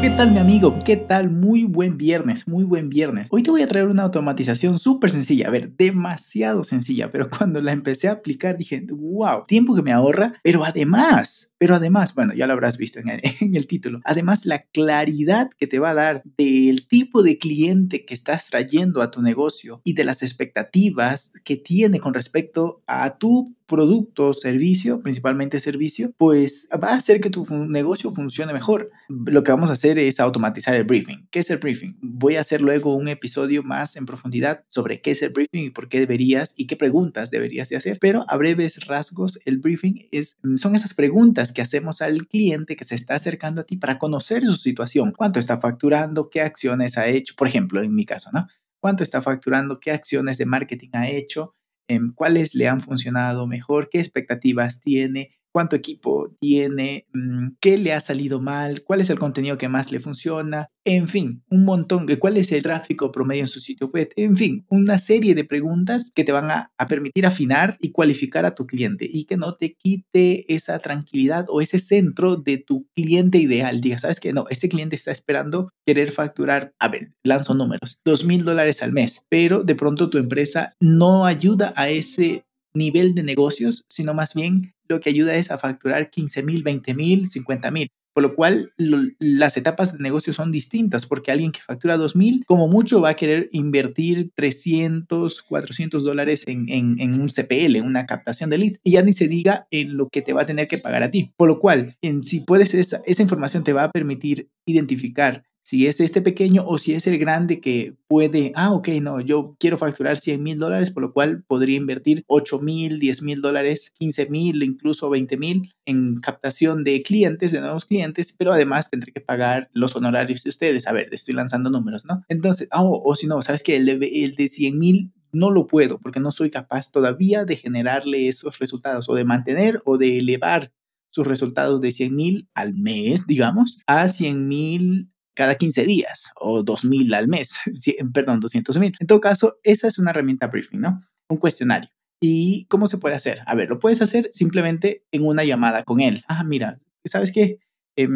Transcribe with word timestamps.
¿Qué 0.00 0.10
tal 0.10 0.30
mi 0.30 0.38
amigo? 0.38 0.78
¿Qué 0.84 0.96
tal? 0.96 1.28
Muy 1.28 1.64
buen 1.64 1.98
viernes, 1.98 2.46
muy 2.46 2.62
buen 2.62 2.88
viernes. 2.88 3.26
Hoy 3.30 3.42
te 3.42 3.50
voy 3.50 3.62
a 3.62 3.66
traer 3.66 3.88
una 3.88 4.04
automatización 4.04 4.78
súper 4.78 5.10
sencilla, 5.10 5.48
a 5.48 5.50
ver, 5.50 5.76
demasiado 5.76 6.62
sencilla, 6.62 7.10
pero 7.10 7.28
cuando 7.36 7.60
la 7.60 7.72
empecé 7.72 8.06
a 8.06 8.12
aplicar 8.12 8.56
dije, 8.56 8.86
wow, 8.88 9.44
tiempo 9.48 9.74
que 9.74 9.82
me 9.82 9.90
ahorra, 9.90 10.34
pero 10.44 10.64
además, 10.64 11.50
pero 11.58 11.74
además, 11.74 12.14
bueno, 12.14 12.32
ya 12.34 12.46
lo 12.46 12.52
habrás 12.52 12.78
visto 12.78 13.00
en 13.00 13.08
el, 13.08 13.20
en 13.40 13.54
el, 13.54 13.66
título, 13.66 14.00
además 14.04 14.46
la 14.46 14.62
claridad 14.62 15.50
que 15.58 15.66
te 15.66 15.78
va 15.78 15.90
a 15.90 15.94
dar 15.94 16.22
del 16.36 16.86
tipo 16.86 17.22
de 17.22 17.38
cliente 17.38 18.04
que 18.04 18.14
estás 18.14 18.46
trayendo 18.46 19.02
a 19.02 19.10
tu 19.10 19.22
negocio 19.22 19.80
y 19.84 19.94
de 19.94 20.04
las 20.04 20.22
expectativas 20.22 21.32
que 21.44 21.56
tiene 21.56 22.00
con 22.00 22.14
respecto 22.14 22.82
a 22.86 23.18
tu 23.18 23.54
producto 23.68 24.28
o 24.28 24.34
servicio, 24.34 24.98
principalmente 24.98 25.60
servicio, 25.60 26.12
pues 26.16 26.68
va 26.82 26.88
a 26.88 26.96
hacer 26.96 27.20
que 27.20 27.30
tu 27.30 27.46
negocio 27.68 28.10
funcione 28.10 28.52
mejor. 28.52 28.90
Lo 29.08 29.44
que 29.44 29.52
vamos 29.52 29.68
a 29.68 29.74
hacer 29.74 29.98
es 29.98 30.18
automatizar 30.18 30.74
el 30.74 30.84
briefing. 30.84 31.28
¿Qué 31.30 31.40
es 31.40 31.50
el 31.50 31.58
briefing? 31.58 31.96
Voy 32.00 32.36
a 32.36 32.40
hacer 32.40 32.62
luego 32.62 32.94
un 32.94 33.08
episodio 33.08 33.62
más 33.62 33.96
en 33.96 34.06
profundidad 34.06 34.64
sobre 34.68 35.02
qué 35.02 35.10
es 35.10 35.22
el 35.22 35.30
briefing 35.30 35.66
y 35.66 35.70
por 35.70 35.88
qué 35.88 36.00
deberías 36.00 36.54
y 36.56 36.66
qué 36.66 36.76
preguntas 36.76 37.30
deberías 37.30 37.68
de 37.68 37.76
hacer, 37.76 37.98
pero 38.00 38.24
a 38.28 38.36
breves 38.38 38.86
rasgos 38.86 39.38
el 39.44 39.58
briefing 39.58 40.08
es 40.10 40.38
son 40.56 40.74
esas 40.74 40.94
preguntas 40.94 41.47
que 41.52 41.62
hacemos 41.62 42.02
al 42.02 42.26
cliente 42.26 42.76
que 42.76 42.84
se 42.84 42.94
está 42.94 43.14
acercando 43.14 43.60
a 43.60 43.64
ti 43.64 43.76
para 43.76 43.98
conocer 43.98 44.44
su 44.44 44.56
situación, 44.56 45.12
cuánto 45.16 45.38
está 45.38 45.60
facturando, 45.60 46.30
qué 46.30 46.40
acciones 46.40 46.98
ha 46.98 47.06
hecho, 47.06 47.34
por 47.36 47.48
ejemplo, 47.48 47.82
en 47.82 47.94
mi 47.94 48.04
caso, 48.04 48.30
¿no? 48.32 48.46
¿Cuánto 48.80 49.02
está 49.02 49.22
facturando? 49.22 49.80
¿Qué 49.80 49.90
acciones 49.90 50.38
de 50.38 50.46
marketing 50.46 50.90
ha 50.92 51.08
hecho? 51.08 51.54
Em, 51.88 52.12
cuáles 52.12 52.54
le 52.54 52.68
han 52.68 52.80
funcionado 52.80 53.46
mejor, 53.46 53.88
qué 53.90 53.98
expectativas 53.98 54.80
tiene, 54.80 55.36
cuánto 55.58 55.74
equipo 55.74 56.36
tiene, 56.38 57.08
mm, 57.12 57.56
qué 57.58 57.78
le 57.78 57.92
ha 57.92 58.00
salido 58.00 58.40
mal, 58.40 58.84
cuál 58.84 59.00
es 59.00 59.10
el 59.10 59.18
contenido 59.18 59.56
que 59.56 59.68
más 59.68 59.90
le 59.90 59.98
funciona, 59.98 60.70
en 60.84 61.08
fin, 61.08 61.42
un 61.50 61.64
montón 61.64 62.06
de 62.06 62.16
cuál 62.16 62.36
es 62.36 62.52
el 62.52 62.62
tráfico 62.62 63.10
promedio 63.10 63.42
en 63.42 63.48
su 63.48 63.58
sitio 63.58 63.90
web, 63.92 64.08
en 64.14 64.36
fin, 64.36 64.64
una 64.68 64.98
serie 64.98 65.34
de 65.34 65.42
preguntas 65.42 66.12
que 66.14 66.22
te 66.22 66.30
van 66.30 66.48
a, 66.52 66.70
permitir 66.88 67.26
afinar 67.26 67.76
y 67.80 67.90
cualificar 67.90 68.46
a 68.46 68.54
tu 68.54 68.68
cliente 68.68 69.04
y 69.10 69.24
que 69.24 69.36
no 69.36 69.52
te 69.52 69.74
quite 69.74 70.54
esa 70.54 70.78
tranquilidad 70.78 71.46
o 71.48 71.60
ese 71.60 71.80
centro 71.80 72.36
de 72.36 72.58
tu 72.58 72.86
cliente 72.94 73.38
ideal. 73.38 73.80
Diga, 73.80 73.98
sabes 73.98 74.20
que 74.20 74.32
no, 74.32 74.44
este 74.50 74.68
cliente 74.68 74.94
está 74.94 75.10
esperando 75.10 75.70
querer 75.84 76.12
facturar, 76.12 76.72
a 76.78 76.88
ver, 76.88 77.14
lanzo 77.24 77.52
números, 77.52 77.98
dos 78.04 78.24
mil 78.24 78.44
dólares 78.44 78.80
al 78.80 78.92
mes, 78.92 79.22
pero 79.28 79.64
de 79.64 79.74
pronto 79.74 80.08
tu 80.08 80.18
empresa 80.18 80.72
no 80.80 81.26
ayuda 81.26 81.72
a 81.74 81.88
ese 81.88 82.44
nivel 82.74 83.14
de 83.14 83.22
negocios, 83.24 83.84
sino 83.88 84.14
más 84.14 84.34
bien 84.34 84.72
lo 84.88 85.00
que 85.00 85.10
ayuda 85.10 85.34
es 85.36 85.50
a 85.50 85.58
facturar 85.58 86.10
15 86.10 86.42
mil, 86.42 86.62
20 86.62 86.94
mil, 86.94 87.28
50 87.28 87.70
mil. 87.70 87.88
Por 88.18 88.22
lo 88.22 88.34
cual 88.34 88.72
lo, 88.76 88.98
las 89.20 89.56
etapas 89.56 89.92
de 89.92 90.00
negocio 90.00 90.32
son 90.32 90.50
distintas 90.50 91.06
porque 91.06 91.30
alguien 91.30 91.52
que 91.52 91.60
factura 91.60 91.96
2.000 91.96 92.44
como 92.46 92.66
mucho 92.66 93.00
va 93.00 93.10
a 93.10 93.14
querer 93.14 93.48
invertir 93.52 94.32
300, 94.34 95.42
400 95.42 96.02
dólares 96.02 96.42
en, 96.48 96.68
en, 96.68 97.00
en, 97.00 97.20
un 97.20 97.28
CPL, 97.28 97.76
en 97.76 97.84
una 97.84 98.06
captación 98.06 98.50
de 98.50 98.58
lead. 98.58 98.72
Y 98.82 98.92
ya 98.92 99.02
ni 99.02 99.12
se 99.12 99.28
diga 99.28 99.68
en 99.70 99.96
lo 99.96 100.08
que 100.08 100.22
te 100.22 100.32
va 100.32 100.42
a 100.42 100.46
tener 100.46 100.66
que 100.66 100.78
pagar 100.78 101.04
a 101.04 101.12
ti. 101.12 101.32
Por 101.36 101.46
lo 101.46 101.60
cual, 101.60 101.96
en, 102.02 102.24
si 102.24 102.40
puedes, 102.40 102.74
esa, 102.74 103.00
esa 103.06 103.22
información 103.22 103.62
te 103.62 103.72
va 103.72 103.84
a 103.84 103.92
permitir 103.92 104.50
identificar 104.66 105.44
si 105.68 105.86
es 105.86 106.00
este 106.00 106.22
pequeño 106.22 106.64
o 106.66 106.78
si 106.78 106.94
es 106.94 107.06
el 107.06 107.18
grande 107.18 107.60
que 107.60 107.94
puede, 108.06 108.52
ah, 108.54 108.72
ok, 108.72 108.88
no, 109.02 109.20
yo 109.20 109.54
quiero 109.58 109.76
facturar 109.76 110.18
100 110.18 110.42
mil 110.42 110.58
dólares, 110.58 110.90
por 110.90 111.02
lo 111.02 111.12
cual 111.12 111.44
podría 111.46 111.76
invertir 111.76 112.24
8 112.26 112.60
mil, 112.60 112.98
10 112.98 113.20
mil 113.20 113.42
dólares, 113.42 113.92
15 113.98 114.30
mil, 114.30 114.62
incluso 114.62 115.10
20 115.10 115.36
mil 115.36 115.74
en 115.84 116.20
captación 116.20 116.84
de 116.84 117.02
clientes, 117.02 117.52
de 117.52 117.60
nuevos 117.60 117.84
clientes, 117.84 118.34
pero 118.38 118.54
además 118.54 118.88
tendré 118.88 119.12
que 119.12 119.20
pagar 119.20 119.68
los 119.74 119.94
honorarios 119.94 120.42
de 120.42 120.48
ustedes. 120.48 120.86
A 120.86 120.92
ver, 120.92 121.12
estoy 121.12 121.34
lanzando 121.34 121.68
números, 121.68 122.06
¿no? 122.06 122.22
Entonces, 122.28 122.70
oh, 122.72 123.02
o 123.04 123.14
si 123.14 123.26
no, 123.26 123.42
sabes 123.42 123.62
que 123.62 123.76
el 123.76 123.84
de, 123.84 124.24
el 124.24 124.36
de 124.36 124.48
100 124.48 124.78
mil 124.78 125.12
no 125.32 125.50
lo 125.50 125.66
puedo 125.66 125.98
porque 125.98 126.18
no 126.18 126.32
soy 126.32 126.48
capaz 126.48 126.90
todavía 126.90 127.44
de 127.44 127.56
generarle 127.56 128.28
esos 128.28 128.58
resultados 128.58 129.10
o 129.10 129.14
de 129.14 129.26
mantener 129.26 129.82
o 129.84 129.98
de 129.98 130.16
elevar 130.16 130.72
sus 131.10 131.26
resultados 131.26 131.82
de 131.82 131.90
100 131.90 132.16
mil 132.16 132.48
al 132.54 132.72
mes, 132.72 133.26
digamos, 133.26 133.82
a 133.86 134.08
100 134.08 134.48
mil 134.48 135.10
cada 135.38 135.54
15 135.54 135.84
días 135.84 136.32
o 136.34 136.64
2.000 136.64 137.14
al 137.14 137.28
mes, 137.28 137.54
perdón, 138.12 138.40
200.000. 138.40 138.96
En 138.98 139.06
todo 139.06 139.20
caso, 139.20 139.60
esa 139.62 139.86
es 139.86 139.96
una 140.00 140.10
herramienta 140.10 140.48
briefing, 140.48 140.80
¿no? 140.80 141.00
Un 141.28 141.36
cuestionario. 141.36 141.88
¿Y 142.20 142.66
cómo 142.66 142.88
se 142.88 142.98
puede 142.98 143.14
hacer? 143.14 143.42
A 143.46 143.54
ver, 143.54 143.68
lo 143.68 143.78
puedes 143.78 144.02
hacer 144.02 144.28
simplemente 144.32 145.04
en 145.12 145.24
una 145.24 145.44
llamada 145.44 145.84
con 145.84 146.00
él. 146.00 146.24
Ah, 146.26 146.42
mira, 146.42 146.80
¿sabes 147.04 147.30
qué? 147.30 147.60
Eh, 147.94 148.08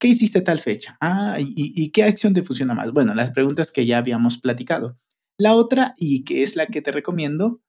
¿Qué 0.00 0.08
hiciste 0.08 0.40
tal 0.40 0.58
fecha? 0.58 0.96
Ah, 1.00 1.36
¿y, 1.38 1.54
¿y 1.54 1.92
qué 1.92 2.02
acción 2.02 2.34
te 2.34 2.42
funciona 2.42 2.74
más? 2.74 2.90
Bueno, 2.90 3.14
las 3.14 3.30
preguntas 3.30 3.70
que 3.70 3.86
ya 3.86 3.98
habíamos 3.98 4.38
platicado. 4.38 4.98
La 5.38 5.54
otra, 5.54 5.94
y 5.96 6.24
que 6.24 6.42
es 6.42 6.56
la 6.56 6.66
que 6.66 6.82
te 6.82 6.90
recomiendo, 6.90 7.60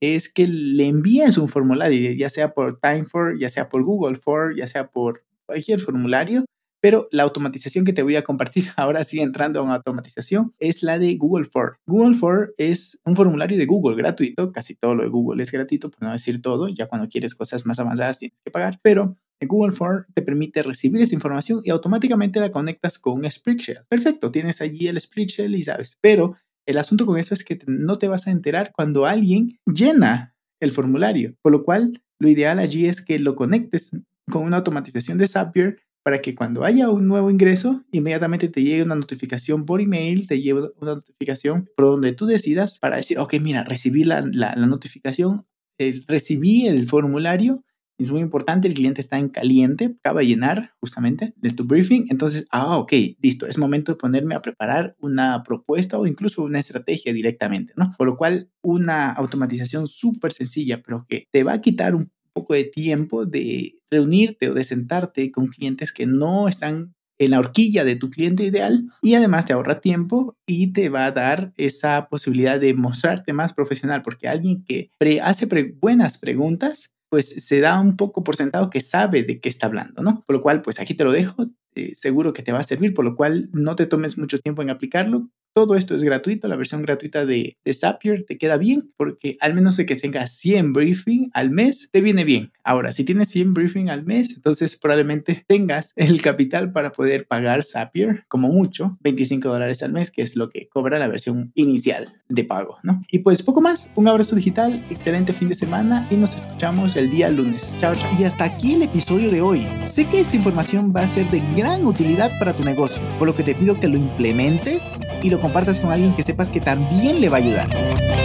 es 0.00 0.32
que 0.32 0.48
le 0.48 0.88
envíes 0.88 1.36
un 1.36 1.50
formulario, 1.50 2.12
ya 2.12 2.30
sea 2.30 2.54
por 2.54 2.80
Timefor, 2.80 3.38
ya 3.38 3.50
sea 3.50 3.68
por 3.68 3.84
Google 3.84 4.16
For, 4.16 4.56
ya 4.56 4.66
sea 4.66 4.90
por 4.90 5.26
cualquier 5.44 5.78
formulario, 5.78 6.46
pero 6.84 7.08
la 7.10 7.22
automatización 7.22 7.86
que 7.86 7.94
te 7.94 8.02
voy 8.02 8.16
a 8.16 8.24
compartir 8.24 8.66
ahora 8.76 9.04
sí 9.04 9.18
entrando 9.18 9.64
una 9.64 9.76
automatización 9.76 10.52
es 10.58 10.82
la 10.82 10.98
de 10.98 11.16
Google 11.16 11.46
For. 11.46 11.78
Google 11.86 12.14
For 12.14 12.52
es 12.58 13.00
un 13.06 13.16
formulario 13.16 13.56
de 13.56 13.64
Google 13.64 13.96
gratuito, 13.96 14.52
casi 14.52 14.74
todo 14.74 14.94
lo 14.94 15.02
de 15.02 15.08
Google 15.08 15.42
es 15.42 15.50
gratuito, 15.50 15.90
por 15.90 16.02
no 16.02 16.12
decir 16.12 16.42
todo, 16.42 16.68
ya 16.68 16.86
cuando 16.86 17.08
quieres 17.08 17.34
cosas 17.34 17.64
más 17.64 17.78
avanzadas 17.78 18.18
tienes 18.18 18.36
que 18.44 18.50
pagar, 18.50 18.80
pero 18.82 19.16
Google 19.40 19.72
For 19.72 20.06
te 20.12 20.20
permite 20.20 20.62
recibir 20.62 21.00
esa 21.00 21.14
información 21.14 21.62
y 21.64 21.70
automáticamente 21.70 22.38
la 22.38 22.50
conectas 22.50 22.98
con 22.98 23.14
un 23.14 23.30
Spreadsheet. 23.30 23.86
Perfecto, 23.88 24.30
tienes 24.30 24.60
allí 24.60 24.86
el 24.86 25.00
Spreadsheet 25.00 25.52
y 25.52 25.64
sabes, 25.64 25.96
pero 26.02 26.36
el 26.66 26.76
asunto 26.76 27.06
con 27.06 27.18
eso 27.18 27.32
es 27.32 27.44
que 27.44 27.58
no 27.66 27.96
te 27.96 28.08
vas 28.08 28.26
a 28.26 28.30
enterar 28.30 28.72
cuando 28.74 29.06
alguien 29.06 29.58
llena 29.64 30.34
el 30.60 30.70
formulario, 30.70 31.34
por 31.40 31.52
lo 31.52 31.64
cual 31.64 32.02
lo 32.18 32.28
ideal 32.28 32.58
allí 32.58 32.88
es 32.88 33.00
que 33.00 33.18
lo 33.18 33.36
conectes 33.36 33.92
con 34.30 34.42
una 34.42 34.58
automatización 34.58 35.16
de 35.16 35.28
Zapier 35.28 35.78
para 36.04 36.20
que 36.20 36.34
cuando 36.34 36.64
haya 36.64 36.90
un 36.90 37.08
nuevo 37.08 37.30
ingreso, 37.30 37.82
inmediatamente 37.90 38.48
te 38.48 38.62
llegue 38.62 38.82
una 38.82 38.94
notificación 38.94 39.64
por 39.64 39.80
email, 39.80 40.26
te 40.26 40.40
llegue 40.40 40.60
una 40.76 40.94
notificación 40.96 41.70
por 41.76 41.86
donde 41.86 42.12
tú 42.12 42.26
decidas 42.26 42.78
para 42.78 42.98
decir, 42.98 43.18
ok, 43.18 43.34
mira, 43.40 43.64
recibí 43.64 44.04
la, 44.04 44.20
la, 44.20 44.54
notificación, 44.54 45.46
eh, 45.78 46.02
recibí 46.06 46.66
el 46.66 46.86
formulario, 46.86 47.64
es 47.96 48.10
muy 48.10 48.20
importante, 48.20 48.68
el 48.68 48.74
cliente 48.74 49.00
está 49.00 49.18
en 49.18 49.30
caliente, 49.30 49.96
acaba 50.00 50.20
de 50.20 50.26
llenar 50.26 50.72
justamente 50.78 51.32
de 51.36 51.50
tu 51.50 51.64
briefing, 51.64 52.06
entonces, 52.10 52.46
ah, 52.50 52.76
ok, 52.76 52.92
listo, 53.22 53.46
es 53.46 53.56
momento 53.56 53.92
de 53.92 53.96
ponerme 53.96 54.34
a 54.34 54.42
preparar 54.42 54.96
una 54.98 55.42
propuesta 55.42 55.98
o 55.98 56.06
incluso 56.06 56.42
una 56.42 56.58
estrategia 56.58 57.14
directamente, 57.14 57.72
¿no? 57.76 57.92
Por 57.96 58.08
lo 58.08 58.18
cual, 58.18 58.50
una 58.62 59.10
automatización 59.12 59.86
súper 59.86 60.34
sencilla, 60.34 60.82
pero 60.82 61.06
que 61.08 61.28
te 61.30 61.44
va 61.44 61.54
a 61.54 61.60
quitar 61.62 61.94
un 61.94 62.10
poco 62.34 62.52
de 62.52 62.64
tiempo 62.64 63.24
de 63.24 63.78
reunirte 63.94 64.50
o 64.50 64.54
de 64.54 64.64
sentarte 64.64 65.30
con 65.30 65.46
clientes 65.46 65.92
que 65.92 66.06
no 66.06 66.48
están 66.48 66.94
en 67.18 67.30
la 67.30 67.38
horquilla 67.38 67.84
de 67.84 67.96
tu 67.96 68.10
cliente 68.10 68.44
ideal 68.44 68.90
y 69.00 69.14
además 69.14 69.46
te 69.46 69.52
ahorra 69.52 69.80
tiempo 69.80 70.36
y 70.46 70.72
te 70.72 70.88
va 70.88 71.06
a 71.06 71.12
dar 71.12 71.52
esa 71.56 72.08
posibilidad 72.08 72.58
de 72.58 72.74
mostrarte 72.74 73.32
más 73.32 73.52
profesional 73.52 74.02
porque 74.02 74.28
alguien 74.28 74.64
que 74.64 74.90
hace 75.22 75.46
buenas 75.80 76.18
preguntas 76.18 76.90
pues 77.08 77.46
se 77.46 77.60
da 77.60 77.80
un 77.80 77.96
poco 77.96 78.24
por 78.24 78.34
sentado 78.34 78.70
que 78.70 78.80
sabe 78.80 79.22
de 79.22 79.38
qué 79.40 79.48
está 79.48 79.68
hablando, 79.68 80.02
¿no? 80.02 80.24
Por 80.26 80.34
lo 80.34 80.42
cual, 80.42 80.62
pues 80.62 80.80
aquí 80.80 80.94
te 80.94 81.04
lo 81.04 81.12
dejo, 81.12 81.46
eh, 81.76 81.92
seguro 81.94 82.32
que 82.32 82.42
te 82.42 82.50
va 82.50 82.58
a 82.58 82.64
servir, 82.64 82.92
por 82.92 83.04
lo 83.04 83.14
cual 83.14 83.50
no 83.52 83.76
te 83.76 83.86
tomes 83.86 84.18
mucho 84.18 84.40
tiempo 84.40 84.62
en 84.62 84.70
aplicarlo, 84.70 85.30
todo 85.54 85.76
esto 85.76 85.94
es 85.94 86.02
gratuito, 86.02 86.48
la 86.48 86.56
versión 86.56 86.82
gratuita 86.82 87.24
de, 87.24 87.56
Zapier 87.72 88.24
te 88.24 88.36
queda 88.38 88.56
bien 88.56 88.92
porque 88.96 89.36
al 89.40 89.54
menos 89.54 89.76
de 89.76 89.86
que 89.86 89.94
tengas 89.94 90.32
100 90.32 90.72
briefing 90.72 91.30
al 91.32 91.50
mes, 91.50 91.90
te 91.92 92.00
viene 92.00 92.24
bien. 92.24 92.52
Ahora, 92.64 92.90
si 92.90 93.04
tienes 93.04 93.28
100 93.30 93.54
briefing 93.54 93.88
al 93.88 94.04
mes, 94.04 94.32
entonces 94.34 94.76
probablemente 94.76 95.44
tengas 95.46 95.92
el 95.96 96.20
capital 96.20 96.72
para 96.72 96.90
poder 96.90 97.26
pagar 97.28 97.64
Zapier 97.64 98.24
como 98.26 98.48
mucho, 98.48 98.98
25 99.00 99.48
dólares 99.48 99.82
al 99.84 99.92
mes, 99.92 100.10
que 100.10 100.22
es 100.22 100.34
lo 100.34 100.50
que 100.50 100.68
cobra 100.68 100.98
la 100.98 101.06
versión 101.06 101.52
inicial 101.54 102.12
de 102.28 102.44
pago, 102.44 102.78
¿no? 102.82 103.02
Y 103.10 103.20
pues 103.20 103.42
poco 103.42 103.60
más, 103.60 103.88
un 103.94 104.08
abrazo 104.08 104.34
digital, 104.34 104.84
excelente 104.90 105.32
fin 105.32 105.48
de 105.48 105.54
semana 105.54 106.08
y 106.10 106.16
nos 106.16 106.34
escuchamos 106.34 106.96
el 106.96 107.10
día 107.10 107.28
lunes. 107.28 107.72
Chao, 107.78 107.94
chao. 107.94 108.10
Y 108.18 108.24
hasta 108.24 108.44
aquí 108.44 108.74
el 108.74 108.82
episodio 108.82 109.30
de 109.30 109.40
hoy. 109.40 109.64
Sé 109.84 110.06
que 110.08 110.20
esta 110.20 110.34
información 110.34 110.92
va 110.94 111.02
a 111.02 111.06
ser 111.06 111.30
de 111.30 111.40
gran 111.56 111.86
utilidad 111.86 112.32
para 112.40 112.56
tu 112.56 112.64
negocio, 112.64 113.02
por 113.18 113.28
lo 113.28 113.36
que 113.36 113.44
te 113.44 113.54
pido 113.54 113.78
que 113.78 113.86
lo 113.86 113.96
implementes 113.96 114.98
y 115.22 115.30
lo 115.30 115.43
compartas 115.44 115.78
con 115.78 115.92
alguien 115.92 116.14
que 116.14 116.22
sepas 116.22 116.48
que 116.48 116.58
también 116.58 117.20
le 117.20 117.28
va 117.28 117.36
a 117.36 117.40
ayudar. 117.40 118.23